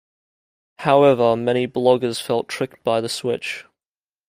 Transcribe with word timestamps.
However, 0.79 1.35
many 1.35 1.67
bloggers 1.67 2.19
felt 2.19 2.47
tricked 2.47 2.83
by 2.83 3.01
the 3.01 3.07
switch. 3.07 3.65